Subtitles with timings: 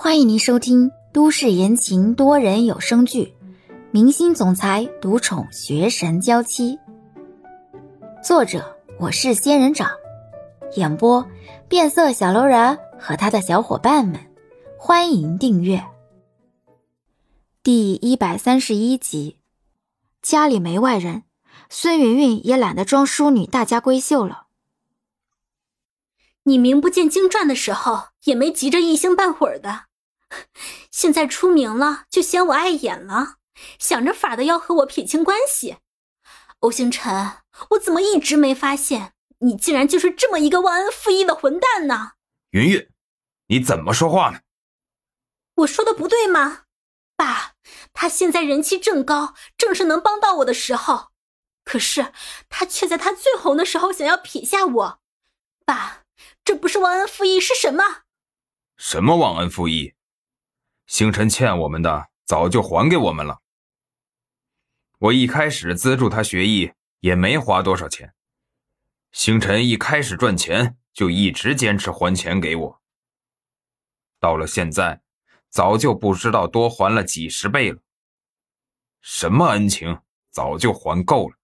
[0.00, 3.34] 欢迎您收听都市言情多人有声剧
[3.90, 6.76] 《明星总裁独宠学神娇妻》，
[8.22, 9.90] 作者我是仙人掌，
[10.76, 11.26] 演播
[11.68, 14.20] 变色小楼人和他的小伙伴们。
[14.78, 15.84] 欢迎订阅
[17.64, 19.40] 第一百三十一集。
[20.22, 21.24] 家里没外人，
[21.68, 24.44] 孙云云也懒得装淑女大家闺秀了。
[26.44, 29.87] 你名不见经传的时候，也没急着一星半会儿的。
[30.90, 33.36] 现在出名了，就嫌我碍眼了，
[33.78, 35.78] 想着法的要和我撇清关系。
[36.60, 37.38] 欧星辰，
[37.70, 42.12] 我怎么一直没发现你竟然就是这么一个忘恩负义的混蛋呢？
[42.50, 42.90] 云云，
[43.46, 44.40] 你怎么说话呢？
[45.56, 46.64] 我说的不对吗？
[47.16, 47.54] 爸，
[47.92, 51.10] 他现在人气正高，正是能帮到我的时候，
[51.64, 52.12] 可是
[52.48, 55.00] 他却在他最红的时候想要撇下我。
[55.64, 56.04] 爸，
[56.44, 58.02] 这不是忘恩负义是什么？
[58.76, 59.94] 什么忘恩负义？
[60.88, 63.42] 星辰欠我们的早就还给我们了。
[64.98, 68.14] 我一开始资助他学艺也没花多少钱，
[69.12, 72.82] 星辰一开始赚钱就一直坚持还钱给我。
[74.18, 75.02] 到了现在，
[75.50, 77.82] 早就不知道多还了几十倍了。
[79.02, 81.36] 什么恩情早就还够了。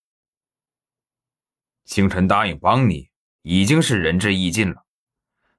[1.84, 3.10] 星辰答应帮你
[3.42, 4.86] 已经是仁至义尽了，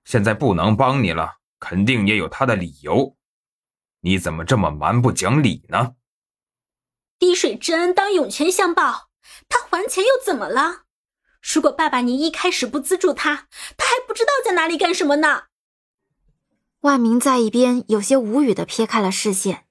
[0.04, 3.16] 现在不能帮你了，肯定也有他的理由。
[4.06, 5.94] 你怎么这么蛮不讲理呢？
[7.18, 9.10] 滴水之恩当涌泉相报，
[9.50, 10.84] 他还钱又怎么了？
[11.42, 15.46] 如果爸爸您一开始不资助他，他还不知道在哪里干什么呢。
[16.82, 19.66] 万明在一边有些无语的撇开了视线。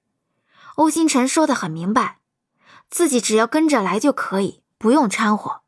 [0.75, 2.19] 欧星辰说的很明白，
[2.89, 5.61] 自己只要跟着来就可以，不用掺和。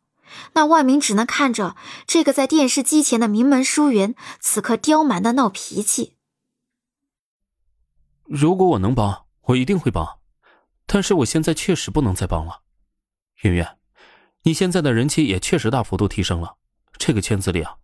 [0.56, 6.17] 那万明只能看着这个在电视机前的名门淑媛，此刻刁蛮的闹脾气。
[8.30, 10.20] 如果我能帮，我一定会帮，
[10.86, 12.61] 但是我现在确实不能再帮了。
[13.44, 13.66] 云云，
[14.44, 16.58] 你现在的人气也确实大幅度提升了，
[16.98, 17.77] 这个圈子里啊，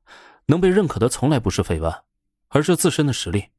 [0.48, 2.04] 能被认可的从来不是绯闻，
[2.50, 3.52] 而是自身的实力。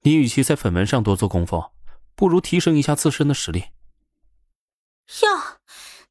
[0.00, 1.70] 你与其在绯闻上多做功夫，
[2.16, 3.66] 不如提升一下自身的实力。
[5.22, 5.58] 哟，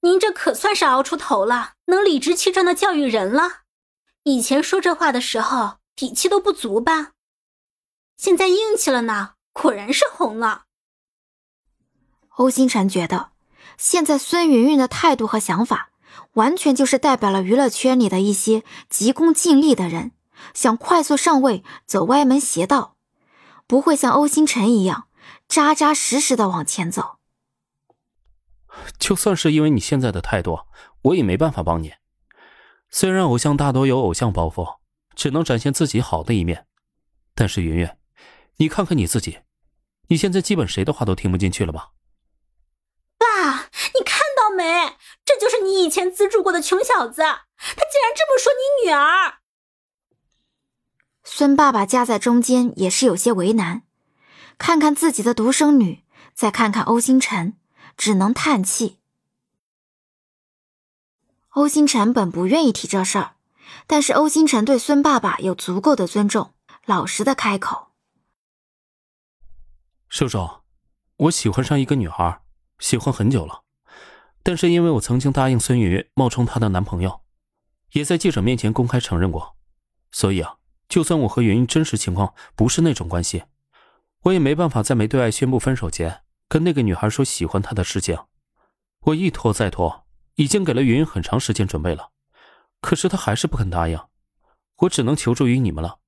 [0.02, 3.64] 您这可算是熬出头了，能理直气壮的教育人了。
[4.24, 7.12] 以前说这话的时候底气都不足吧？
[8.16, 9.34] 现在硬气了呢。
[9.54, 10.64] 果然是红了。
[12.38, 13.32] 欧星辰觉得，
[13.78, 15.92] 现在孙云云的态度和想法，
[16.34, 20.14] 完全就是代表了娱乐圈里的一些急功近利的人，
[20.54, 22.96] 想快速上位，走歪门邪道，
[23.68, 25.08] 不会像欧星辰一样
[25.48, 27.18] 扎扎实实的往前走。
[28.98, 30.62] 就算是因为你现在的态度，
[31.02, 31.94] 我也没办法帮你。
[32.90, 34.80] 虽然偶像大多有偶像包袱，
[35.14, 36.66] 只能展现自己好的一面，
[37.36, 37.90] 但是云云。
[38.62, 39.40] 你看看你自己，
[40.10, 41.94] 你现在基本谁的话都听不进去了吧？
[43.18, 43.64] 爸，
[43.96, 44.98] 你看到没？
[45.26, 49.40] 这就是你以前资助过的穷小子，他竟然这么说你女儿。
[51.24, 53.82] 孙爸爸夹在中间也是有些为难，
[54.60, 56.04] 看看自己的独生女，
[56.36, 57.58] 再看看欧星辰，
[57.98, 59.00] 只能叹气。
[61.50, 63.38] 欧星辰本不愿意提这事儿，
[63.88, 66.54] 但是欧星辰对孙爸爸有足够的尊重，
[66.86, 67.88] 老实的开口。
[70.12, 70.46] 叔叔，
[71.16, 72.42] 我喜欢上一个女孩，
[72.80, 73.62] 喜欢很久了，
[74.44, 77.22] 但是因为我曾经答应孙宇冒充她的男朋友，
[77.94, 79.56] 也在记者面前公开承认过，
[80.12, 80.58] 所以啊，
[80.90, 83.44] 就算我和云云真实情况不是那种关系，
[84.24, 88.20] 我也没办法在没对外宣布分手前跟那个女孩说喜欢她的事情。
[89.04, 90.06] 我一拖再拖，
[90.36, 92.10] 已经给了云云很长时间准备了，
[92.82, 93.98] 可是她还是不肯答应，
[94.80, 96.00] 我只能求助于你们了。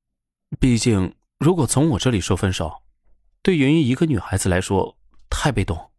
[0.59, 2.82] 毕竟，如果从我这里说分手。
[3.43, 4.97] 对云云一个女孩子来说
[5.29, 5.91] 太被动。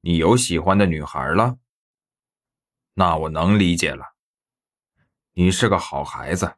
[0.00, 1.58] 你有喜欢的女孩了？
[2.94, 4.16] 那我能理解了。
[5.34, 6.56] 你是个好孩子，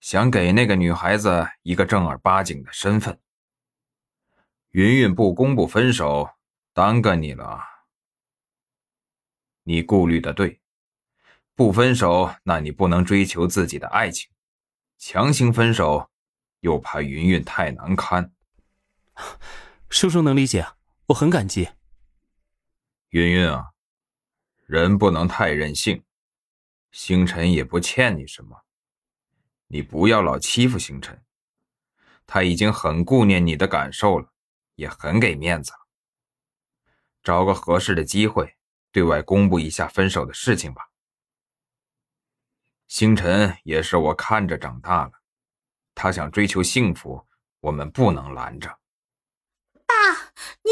[0.00, 3.20] 想给那个女孩子一个正儿八经的身份。
[4.70, 6.30] 云云不公布分手，
[6.72, 7.60] 耽搁你了。
[9.62, 10.60] 你顾虑的对，
[11.54, 14.28] 不分手，那你不能追求自己的爱情；
[14.98, 16.10] 强行分手，
[16.58, 18.32] 又怕云云太难堪。
[19.90, 20.66] 叔叔能理解，
[21.06, 21.70] 我很感激。
[23.10, 23.72] 云云啊，
[24.66, 26.04] 人不能太任性。
[26.90, 28.64] 星辰也不欠你什么，
[29.66, 31.24] 你不要老欺负星辰。
[32.26, 34.32] 他已经很顾念你的感受了，
[34.74, 35.78] 也很给面子了。
[37.22, 38.56] 找个合适的机会，
[38.92, 40.90] 对外公布一下分手的事情吧。
[42.86, 45.12] 星辰也是我看着长大了，
[45.94, 47.26] 他想追求幸福。
[47.60, 48.78] 我们不能拦着。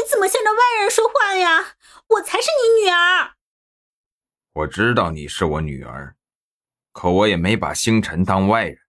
[0.07, 1.75] 你怎么向着外人说话呀？
[2.07, 3.35] 我才是你女儿。
[4.53, 6.15] 我知道你是我女儿，
[6.93, 8.79] 可我也没把星辰当外人。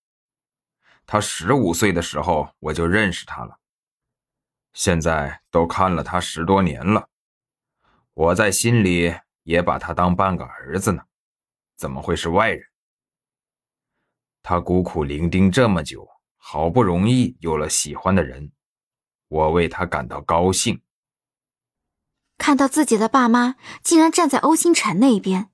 [1.05, 3.59] 他十五岁的时候我就认识他了，
[4.73, 7.09] 现在都看了他十多年了，
[8.15, 9.12] 我在心里
[9.43, 11.03] 也把他当半个儿子呢，
[11.75, 12.65] 怎么会是外人？
[14.41, 18.53] 他孤苦伶仃这么久，好不容易有了喜欢的人，
[19.26, 20.81] 我为他感到高兴。
[22.38, 25.50] 看到自己的爸妈竟然站在欧星辰那边，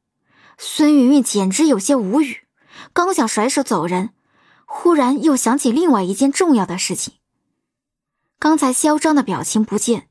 [0.58, 2.46] 孙云云简直有些无语，
[2.92, 4.14] 刚想甩手走人，
[4.66, 7.14] 忽然又想起另外一件重要的事情。
[8.38, 10.08] 刚才嚣张的表情不见，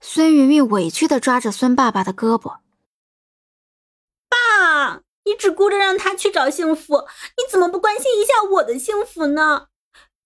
[0.00, 2.58] 孙云云委屈的抓着孙爸爸的胳膊
[4.28, 7.06] ：“爸，你只顾着让他去找幸福，
[7.36, 9.68] 你怎么不关心一下我的幸福呢？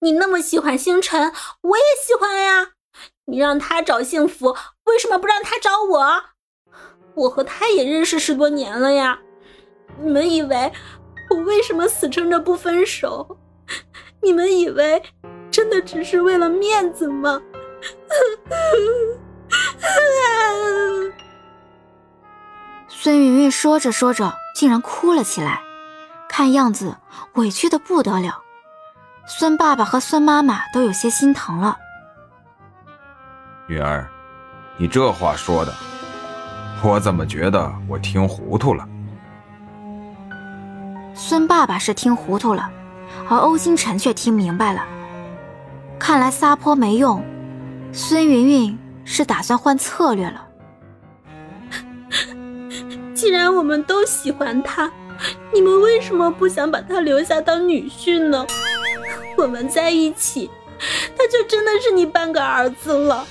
[0.00, 2.72] 你那么喜欢星辰，我也喜欢呀。”
[3.29, 4.56] 你让他找幸福，
[4.87, 6.25] 为什么不让他找我？
[7.15, 9.19] 我和他也认识十多年了呀。
[10.00, 10.73] 你们以为
[11.31, 13.38] 我为什么死撑着不分手？
[14.23, 15.03] 你们以为
[15.50, 17.41] 真的只是为了面子吗？
[22.89, 25.62] 孙云云说着说着，竟然哭了起来，
[26.29, 26.97] 看样子
[27.35, 28.43] 委屈的不得了。
[29.27, 31.79] 孙爸爸和孙妈妈都有些心疼了。
[33.69, 34.09] 女儿，
[34.78, 35.73] 你这话说的，
[36.82, 38.87] 我怎么觉得我听糊涂了？
[41.14, 42.70] 孙爸爸是听糊涂了，
[43.26, 44.84] 而欧星辰却听明白了。
[45.99, 47.25] 看来撒泼没用，
[47.90, 50.46] 孙云云是打算换策略了。
[53.14, 54.93] 既然我们都喜欢他，
[55.55, 58.46] 你们为什么不想把他留下当女婿呢？
[59.38, 60.50] 我们在一起，
[61.17, 63.26] 他就真的是你半个儿子了。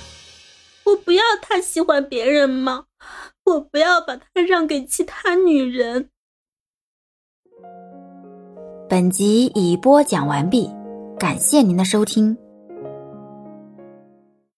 [0.86, 2.86] 我不要他喜欢别人吗？
[3.46, 6.10] 我不要把他让给其他女人。
[8.88, 10.70] 本集已播讲完毕，
[11.20, 12.38] 感谢您的收听。